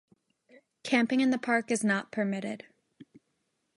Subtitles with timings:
[0.83, 2.65] Camping in the park is not permitted.